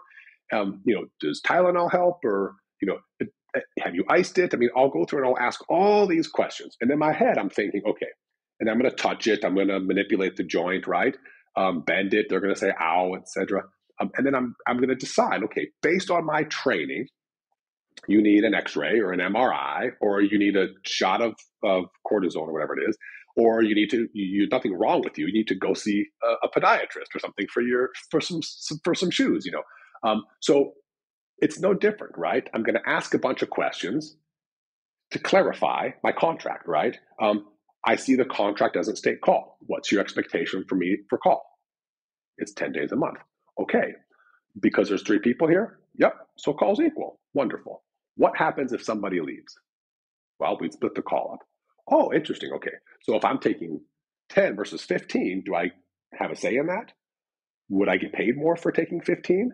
[0.52, 3.26] Um, you know, does Tylenol help or you know,
[3.80, 4.52] have you iced it?
[4.52, 7.38] I mean, I'll go through and I'll ask all these questions, and in my head,
[7.38, 8.08] I'm thinking, okay,
[8.60, 9.44] and I'm going to touch it.
[9.44, 11.16] I'm going to manipulate the joint, right?
[11.56, 12.26] Um, bend it.
[12.28, 13.62] They're going to say ow, etc.
[14.00, 17.06] Um, and then I'm I'm going to decide, okay, based on my training,
[18.08, 22.48] you need an X-ray or an MRI, or you need a shot of, of cortisone
[22.48, 22.96] or whatever it is,
[23.36, 25.26] or you need to you, nothing wrong with you.
[25.26, 28.78] You need to go see a, a podiatrist or something for your for some, some
[28.84, 29.46] for some shoes.
[29.46, 29.62] You know,
[30.08, 30.72] um, so
[31.38, 32.48] it's no different, right?
[32.54, 34.16] I'm going to ask a bunch of questions
[35.12, 36.98] to clarify my contract, right?
[37.22, 37.46] Um,
[37.86, 39.58] I see the contract doesn't state call.
[39.62, 41.44] What's your expectation for me for call?
[42.38, 43.18] It's 10 days a month.
[43.60, 43.92] Okay.
[44.60, 45.78] Because there's three people here?
[45.98, 46.14] Yep.
[46.38, 47.20] So call's equal.
[47.34, 47.84] Wonderful.
[48.16, 49.54] What happens if somebody leaves?
[50.40, 51.40] Well, we split the call up.
[51.90, 52.50] Oh, interesting.
[52.56, 52.72] Okay.
[53.04, 53.80] So if I'm taking
[54.30, 55.72] 10 versus 15, do I
[56.18, 56.92] have a say in that?
[57.68, 59.52] Would I get paid more for taking 15?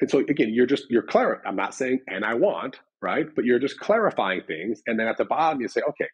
[0.00, 1.42] And so again, you're just you're clear.
[1.46, 3.26] I'm not saying and I want, right?
[3.36, 4.82] But you're just clarifying things.
[4.86, 6.08] And then at the bottom you say, okay,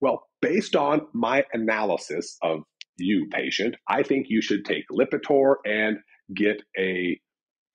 [0.00, 2.60] well, based on my analysis of
[2.96, 5.98] you, patient, I think you should take Lipitor and
[6.34, 7.20] get a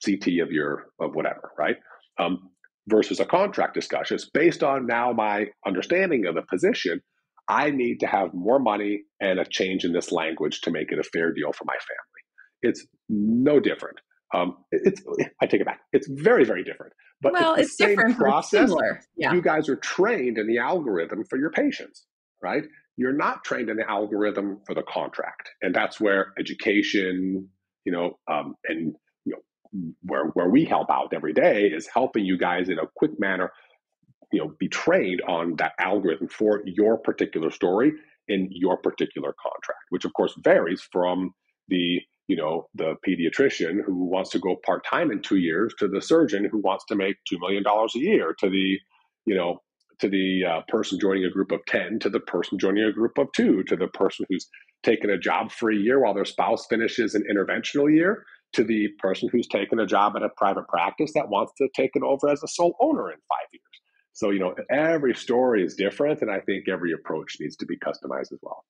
[0.05, 1.77] CT of your of whatever, right?
[2.19, 2.49] Um,
[2.87, 4.15] versus a contract discussion.
[4.15, 7.01] It's based on now my understanding of the position.
[7.49, 10.99] I need to have more money and a change in this language to make it
[10.99, 12.21] a fair deal for my family.
[12.61, 13.97] It's no different.
[14.33, 15.01] Um, it's
[15.41, 15.79] I take it back.
[15.91, 16.93] It's very very different.
[17.21, 18.71] But well, it's, the it's same process.
[19.17, 19.33] Yeah.
[19.33, 22.05] You guys are trained in the algorithm for your patients,
[22.41, 22.63] right?
[22.95, 27.49] You're not trained in the algorithm for the contract, and that's where education,
[27.85, 28.93] you know, um, and
[30.03, 33.51] where where we help out every day is helping you guys in a quick manner
[34.31, 37.91] you know be trained on that algorithm for your particular story
[38.27, 41.31] in your particular contract which of course varies from
[41.67, 46.01] the you know the pediatrician who wants to go part-time in two years to the
[46.01, 48.77] surgeon who wants to make $2 million a year to the
[49.25, 49.59] you know
[49.99, 53.17] to the uh, person joining a group of 10 to the person joining a group
[53.17, 54.47] of two to the person who's
[54.83, 58.23] taken a job for a year while their spouse finishes an interventional year
[58.53, 61.91] to the person who's taken a job at a private practice that wants to take
[61.95, 63.63] it over as a sole owner in five years.
[64.19, 66.21] So, you know, every story is different.
[66.21, 68.65] And I think every approach needs to be customized as well.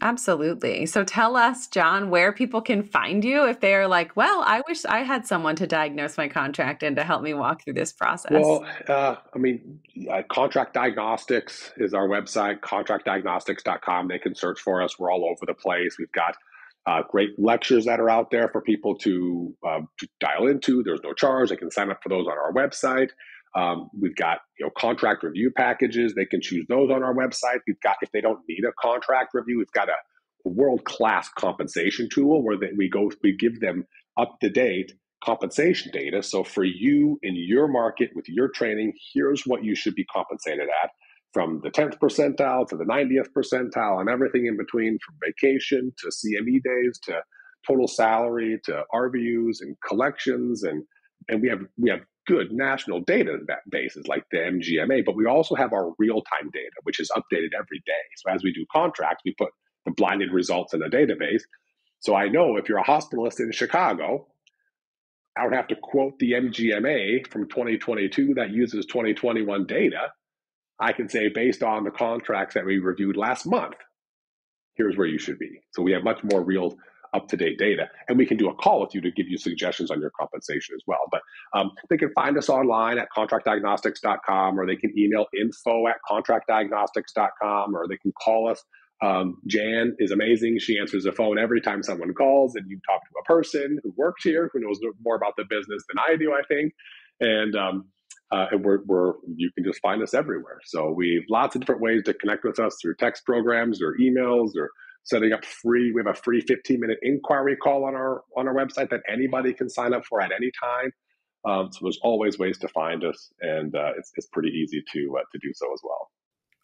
[0.00, 0.86] Absolutely.
[0.86, 4.60] So tell us, Jon, where people can find you if they are like, well, I
[4.66, 7.92] wish I had someone to diagnose my contract and to help me walk through this
[7.92, 8.32] process.
[8.32, 9.78] Well, uh, I mean,
[10.10, 14.08] uh, Contract Diagnostics is our website, contractdiagnostics.com.
[14.08, 14.98] They can search for us.
[14.98, 15.96] We're all over the place.
[15.96, 16.36] We've got
[16.86, 20.82] uh, great lectures that are out there for people to, uh, to dial into.
[20.82, 21.50] There's no charge.
[21.50, 23.10] They can sign up for those on our website.
[23.54, 26.14] Um, we've got you know contract review packages.
[26.14, 27.60] They can choose those on our website.
[27.66, 29.96] We've got if they don't need a contract review, we've got a,
[30.44, 33.84] world class compensation tool where they, we go we give them
[34.16, 34.92] up to date
[35.22, 36.22] compensation data.
[36.22, 40.68] So for you in your market with your training, here's what you should be compensated
[40.82, 40.90] at
[41.32, 46.08] from the 10th percentile to the 90th percentile and everything in between from vacation to
[46.08, 47.20] CME days to
[47.66, 50.84] total salary to RVUs and collections and
[51.28, 53.38] and we have we have good national data
[53.70, 57.50] bases like the MGMA, but we also have our real time data, which is updated
[57.58, 58.04] every day.
[58.18, 59.48] So as we do contracts, we put
[59.86, 61.40] the blinded results in a database.
[62.00, 64.28] So I know if you're a hospitalist in Chicago,
[65.36, 70.10] I would have to quote the MGMA from 2022 that uses 2021 data.
[70.78, 73.76] I can say, based on the contracts that we reviewed last month,
[74.74, 75.60] here's where you should be.
[75.72, 76.76] So we have much more real
[77.14, 77.88] up to date data.
[78.08, 80.74] And we can do a call with you to give you suggestions on your compensation
[80.74, 81.06] as well.
[81.10, 81.22] But
[81.54, 87.74] um, they can find us online at contractdiagnostics.com or they can email info at contractdiagnostics.com
[87.74, 88.62] or they can call us.
[89.00, 90.58] Um, Jan is amazing.
[90.58, 93.94] She answers the phone every time someone calls, and you talk to a person who
[93.96, 96.72] works here who knows more about the business than I do, I think.
[97.20, 97.84] And um,
[98.30, 100.58] uh, and we're, we're you can just find us everywhere.
[100.64, 103.96] So we have lots of different ways to connect with us through text programs or
[103.98, 104.70] emails or
[105.08, 105.92] setting up free.
[105.92, 109.52] We have a free 15 minute inquiry call on our on our website that anybody
[109.52, 110.92] can sign up for at any time.
[111.44, 115.16] Um, so there's always ways to find us, and uh, it's it's pretty easy to
[115.18, 116.10] uh, to do so as well.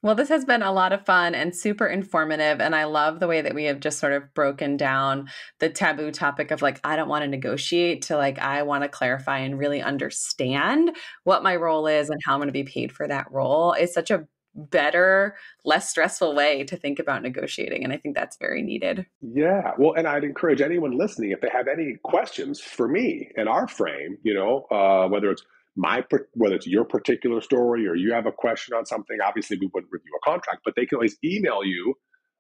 [0.04, 2.60] Well, this has been a lot of fun and super informative.
[2.60, 5.30] And I love the way that we have just sort of broken down
[5.60, 8.90] the taboo topic of like, I don't want to negotiate to like, I want to
[8.90, 12.92] clarify and really understand what my role is and how I'm going to be paid
[12.92, 13.72] for that role.
[13.72, 17.84] It's such a better, less stressful way to think about negotiating.
[17.84, 19.06] And I think that's very needed.
[19.20, 19.72] Yeah.
[19.78, 23.68] Well, and I'd encourage anyone listening, if they have any questions for me in our
[23.68, 25.42] frame, you know, uh, whether it's
[25.76, 29.68] my whether it's your particular story or you have a question on something obviously we
[29.74, 31.94] wouldn't review a contract but they can always email you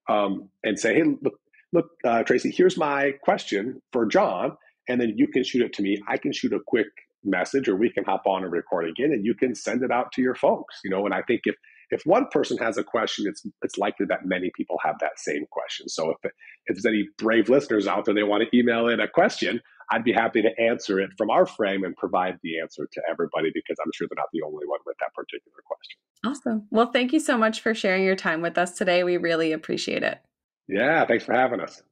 [0.08, 1.34] um, and say hey look
[1.72, 4.56] look uh, tracy here's my question for jon
[4.88, 6.86] and then you can shoot it to me i can shoot a quick
[7.24, 10.12] message or we can hop on and record again and you can send it out
[10.12, 11.56] to your folks you know and i think if
[11.90, 15.44] if one person has a question, it's it's likely that many people have that same
[15.50, 15.88] question.
[15.88, 16.32] So if
[16.66, 19.60] if there's any brave listeners out there, they want to email in a question,
[19.90, 23.50] I'd be happy to answer it from our frame and provide the answer to everybody
[23.54, 25.98] because I'm sure they're not the only one with that particular question.
[26.24, 26.66] Awesome.
[26.70, 29.04] Well, thank you so much for sharing your time with us today.
[29.04, 30.20] We really appreciate it.
[30.68, 31.82] Yeah, thanks for having us.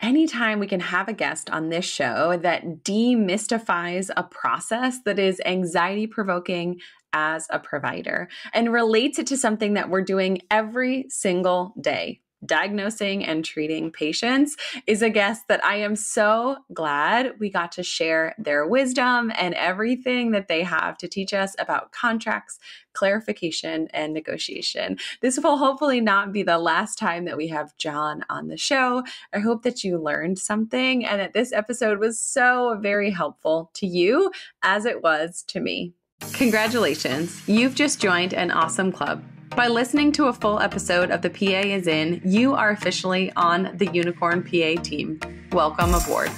[0.00, 5.40] Anytime we can have a guest on this show that demystifies a process that is
[5.46, 6.80] anxiety provoking
[7.16, 13.24] as a provider and relates it to something that we're doing every single day diagnosing
[13.24, 14.56] and treating patients
[14.86, 19.54] is a guest that I am so glad we got to share their wisdom and
[19.54, 22.58] everything that they have to teach us about contracts,
[22.92, 24.98] clarification, and negotiation.
[25.22, 29.02] This will hopefully not be the last time that we have Jon on the show.
[29.32, 33.86] I hope that you learned something and that this episode was so very helpful to
[33.86, 34.30] you
[34.62, 35.94] as it was to me.
[36.36, 39.24] Congratulations, you've just joined an awesome club.
[39.56, 43.70] By listening to a full episode of The PA is In, you are officially on
[43.74, 45.18] the Unicorn PA team.
[45.52, 46.28] Welcome aboard.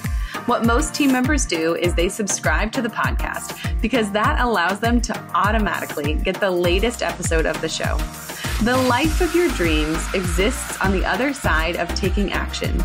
[0.45, 5.01] What most team members do is they subscribe to the podcast because that allows them
[5.01, 7.97] to automatically get the latest episode of the show.
[8.63, 12.81] The life of your dreams exists on the other side of taking action.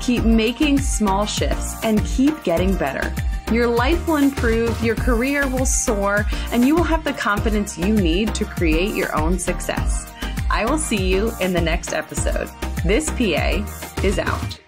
[0.00, 3.14] Keep making small shifts and keep getting better.
[3.52, 7.92] Your life will improve, your career will soar, and you will have the confidence you
[7.92, 10.10] need to create your own success.
[10.50, 12.48] I will see you in the next episode.
[12.82, 13.62] This PA
[14.02, 14.61] is out.